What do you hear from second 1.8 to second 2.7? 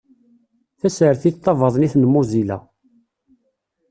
n Mozilla.